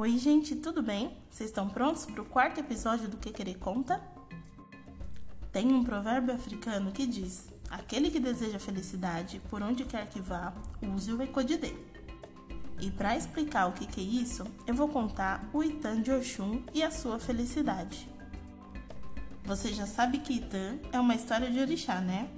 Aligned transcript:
Oi, 0.00 0.16
gente, 0.16 0.56
tudo 0.56 0.82
bem? 0.82 1.14
Vocês 1.30 1.50
estão 1.50 1.68
prontos 1.68 2.06
para 2.06 2.22
o 2.22 2.24
quarto 2.24 2.58
episódio 2.58 3.06
do 3.06 3.18
Que 3.18 3.30
Querer 3.30 3.58
Conta? 3.58 4.00
Tem 5.52 5.70
um 5.70 5.84
provérbio 5.84 6.34
africano 6.34 6.90
que 6.90 7.06
diz: 7.06 7.52
Aquele 7.68 8.10
que 8.10 8.18
deseja 8.18 8.58
felicidade, 8.58 9.42
por 9.50 9.60
onde 9.60 9.84
quer 9.84 10.08
que 10.08 10.18
vá, 10.18 10.54
use 10.80 11.12
o 11.12 11.20
Ekodide. 11.20 11.76
E 12.80 12.90
para 12.90 13.14
explicar 13.14 13.66
o 13.66 13.72
que, 13.72 13.84
que 13.86 14.00
é 14.00 14.22
isso, 14.22 14.42
eu 14.66 14.74
vou 14.74 14.88
contar 14.88 15.46
o 15.52 15.62
Itan 15.62 16.00
de 16.00 16.10
Oxum 16.10 16.62
e 16.72 16.82
a 16.82 16.90
sua 16.90 17.18
felicidade. 17.18 18.08
Você 19.44 19.70
já 19.70 19.86
sabe 19.86 20.20
que 20.20 20.32
Itan 20.32 20.78
é 20.92 20.98
uma 20.98 21.14
história 21.14 21.50
de 21.50 21.60
orixá, 21.60 22.00
né? 22.00 22.30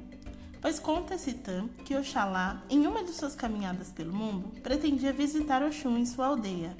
Pois 0.60 0.80
conta 0.80 1.14
esse 1.14 1.30
Itan 1.30 1.68
que 1.84 1.96
Oxalá, 1.96 2.60
em 2.68 2.88
uma 2.88 3.04
de 3.04 3.12
suas 3.12 3.36
caminhadas 3.36 3.92
pelo 3.92 4.12
mundo, 4.12 4.48
pretendia 4.62 5.12
visitar 5.12 5.62
Oxum 5.62 5.96
em 5.96 6.04
sua 6.04 6.26
aldeia 6.26 6.76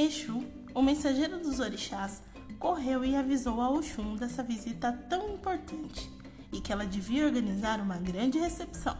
Exu, 0.00 0.42
o 0.74 0.80
mensageiro 0.80 1.38
dos 1.38 1.60
orixás, 1.60 2.22
correu 2.58 3.04
e 3.04 3.14
avisou 3.14 3.60
a 3.60 3.68
Oxum 3.68 4.16
dessa 4.16 4.42
visita 4.42 4.92
tão 5.10 5.34
importante 5.34 6.10
e 6.50 6.58
que 6.58 6.72
ela 6.72 6.86
devia 6.86 7.26
organizar 7.26 7.80
uma 7.80 7.98
grande 7.98 8.38
recepção. 8.38 8.96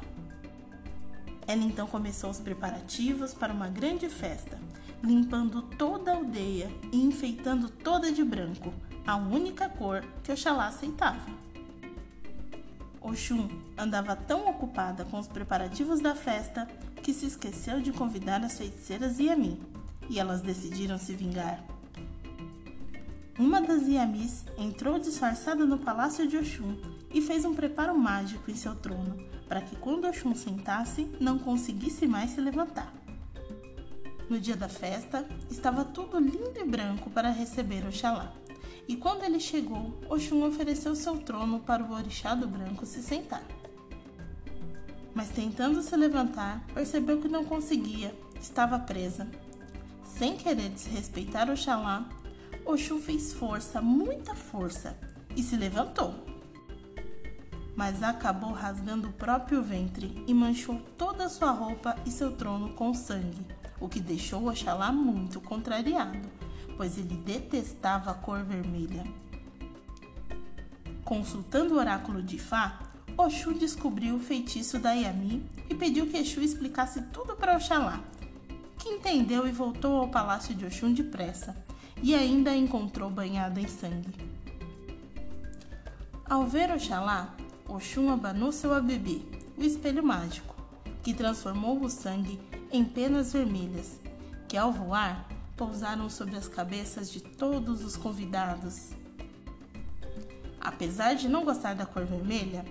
Ela 1.46 1.62
então 1.62 1.86
começou 1.86 2.28
os 2.28 2.38
preparativos 2.38 3.32
para 3.32 3.50
uma 3.50 3.68
grande 3.68 4.10
festa, 4.10 4.60
limpando 5.02 5.62
toda 5.62 6.12
a 6.12 6.16
aldeia 6.16 6.70
e 6.92 7.02
enfeitando 7.02 7.70
toda 7.70 8.12
de 8.12 8.22
branco, 8.22 8.70
a 9.06 9.16
única 9.16 9.70
cor 9.70 10.04
que 10.22 10.30
Oxalá 10.30 10.66
aceitava. 10.66 11.30
Oxum 13.00 13.48
andava 13.78 14.14
tão 14.14 14.50
ocupada 14.50 15.06
com 15.06 15.18
os 15.18 15.26
preparativos 15.26 15.98
da 15.98 16.14
festa 16.14 16.66
que 17.02 17.14
se 17.14 17.24
esqueceu 17.24 17.80
de 17.80 17.90
convidar 17.90 18.44
as 18.44 18.58
feiticeiras 18.58 19.18
e 19.18 19.30
a 19.30 19.34
mim 19.34 19.58
e 20.10 20.18
elas 20.18 20.42
decidiram 20.42 20.98
se 20.98 21.14
vingar. 21.14 21.64
Uma 23.38 23.60
das 23.62 23.86
Yamis 23.86 24.44
entrou 24.58 24.98
disfarçada 24.98 25.64
no 25.64 25.78
palácio 25.78 26.28
de 26.28 26.36
Oxum 26.36 26.76
e 27.14 27.22
fez 27.22 27.44
um 27.44 27.54
preparo 27.54 27.96
mágico 27.96 28.50
em 28.50 28.56
seu 28.56 28.74
trono 28.74 29.16
para 29.48 29.62
que 29.62 29.76
quando 29.76 30.06
Oxum 30.06 30.34
sentasse 30.34 31.08
não 31.20 31.38
conseguisse 31.38 32.06
mais 32.06 32.32
se 32.32 32.40
levantar. 32.40 32.92
No 34.28 34.38
dia 34.38 34.56
da 34.56 34.68
festa, 34.68 35.26
estava 35.48 35.84
tudo 35.84 36.18
lindo 36.18 36.52
e 36.56 36.64
branco 36.64 37.08
para 37.08 37.30
receber 37.30 37.86
Oxalá. 37.86 38.32
E 38.86 38.96
quando 38.96 39.22
ele 39.22 39.40
chegou, 39.40 39.98
Oxum 40.08 40.44
ofereceu 40.44 40.94
seu 40.94 41.18
trono 41.18 41.60
para 41.60 41.82
o 41.82 41.92
orixá 41.92 42.34
do 42.34 42.46
branco 42.46 42.84
se 42.84 43.02
sentar. 43.02 43.44
Mas 45.14 45.30
tentando 45.30 45.82
se 45.82 45.96
levantar, 45.96 46.64
percebeu 46.74 47.20
que 47.20 47.28
não 47.28 47.44
conseguia, 47.44 48.14
estava 48.40 48.78
presa 48.78 49.26
sem 50.20 50.36
querer 50.36 50.68
desrespeitar 50.68 51.48
Oxalá, 51.48 52.06
Oxum 52.66 53.00
fez 53.00 53.32
força, 53.32 53.80
muita 53.80 54.34
força, 54.34 54.94
e 55.34 55.42
se 55.42 55.56
levantou. 55.56 56.14
Mas 57.74 58.02
acabou 58.02 58.52
rasgando 58.52 59.08
o 59.08 59.12
próprio 59.14 59.62
ventre 59.62 60.22
e 60.26 60.34
manchou 60.34 60.78
toda 60.98 61.24
a 61.24 61.28
sua 61.30 61.52
roupa 61.52 61.96
e 62.04 62.10
seu 62.10 62.32
trono 62.32 62.74
com 62.74 62.92
sangue, 62.92 63.46
o 63.80 63.88
que 63.88 63.98
deixou 63.98 64.46
Oxalá 64.50 64.92
muito 64.92 65.40
contrariado, 65.40 66.18
pois 66.76 66.98
ele 66.98 67.16
detestava 67.16 68.10
a 68.10 68.14
cor 68.14 68.44
vermelha. 68.44 69.06
Consultando 71.02 71.76
o 71.76 71.78
oráculo 71.78 72.22
de 72.22 72.38
Fá, 72.38 72.78
Oxum 73.16 73.54
descobriu 73.54 74.16
o 74.16 74.20
feitiço 74.20 74.78
da 74.78 74.92
Yami 74.92 75.48
e 75.70 75.74
pediu 75.74 76.06
que 76.06 76.18
Exu 76.18 76.42
explicasse 76.42 77.00
tudo 77.04 77.34
para 77.36 77.56
Oxalá, 77.56 78.04
que 78.80 78.88
entendeu 78.88 79.46
e 79.46 79.52
voltou 79.52 79.98
ao 79.98 80.08
palácio 80.08 80.54
de 80.54 80.64
Oxum 80.64 80.92
depressa, 80.92 81.54
e 82.02 82.14
ainda 82.14 82.50
a 82.50 82.56
encontrou 82.56 83.10
banhada 83.10 83.60
em 83.60 83.68
sangue. 83.68 84.14
Ao 86.24 86.46
ver 86.46 86.72
Oxalá, 86.72 87.34
Oxum 87.68 88.10
abanou 88.10 88.50
seu 88.50 88.72
abibi, 88.72 89.28
o 89.58 89.62
espelho 89.62 90.02
mágico, 90.02 90.56
que 91.02 91.12
transformou 91.12 91.78
o 91.82 91.90
sangue 91.90 92.40
em 92.72 92.82
penas 92.82 93.34
vermelhas, 93.34 94.00
que 94.48 94.56
ao 94.56 94.72
voar 94.72 95.28
pousaram 95.56 96.08
sobre 96.08 96.36
as 96.36 96.48
cabeças 96.48 97.12
de 97.12 97.20
todos 97.20 97.84
os 97.84 97.98
convidados. 97.98 98.92
Apesar 100.58 101.14
de 101.14 101.28
não 101.28 101.44
gostar 101.44 101.74
da 101.74 101.84
cor 101.84 102.06
vermelha, 102.06 102.64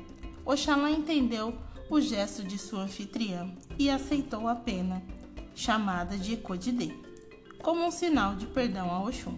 Oxalá 0.43 0.89
entendeu 0.89 1.55
o 1.87 2.01
gesto 2.01 2.43
de 2.43 2.57
sua 2.57 2.81
anfitriã 2.81 3.51
e 3.77 3.91
aceitou 3.91 4.47
a 4.47 4.55
pena 4.55 5.03
chamada 5.59 6.17
de 6.17 6.35
Ekodide, 6.35 6.97
como 7.61 7.85
um 7.85 7.91
sinal 7.91 8.33
de 8.33 8.47
perdão 8.47 8.89
a 8.89 9.03
Oxum. 9.03 9.37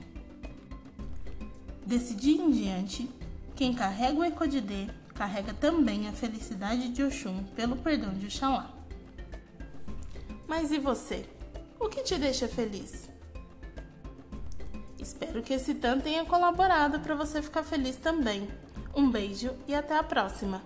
Desse 1.84 2.14
dia 2.14 2.40
em 2.40 2.52
diante, 2.52 3.10
quem 3.56 3.74
carrega 3.74 4.20
o 4.20 4.24
Ekodide 4.24 4.88
carrega 5.16 5.52
também 5.52 6.08
a 6.08 6.12
felicidade 6.12 6.90
de 6.90 7.04
Oxum 7.04 7.44
pelo 7.56 7.76
perdão 7.76 8.14
de 8.14 8.28
Oxalá. 8.28 8.72
Mas 10.48 10.72
e 10.72 10.78
você? 10.78 11.28
O 11.80 11.90
que 11.90 12.04
te 12.04 12.16
deixa 12.20 12.48
feliz? 12.48 13.10
Espero 15.00 15.42
que 15.42 15.54
esse 15.54 15.74
tanto 15.74 16.04
tenha 16.04 16.24
colaborado 16.24 17.00
para 17.00 17.16
você 17.16 17.42
ficar 17.42 17.64
feliz 17.64 17.96
também. 17.96 18.48
Um 18.96 19.10
beijo 19.10 19.56
e 19.68 19.74
até 19.74 19.98
a 19.98 20.04
próxima! 20.04 20.62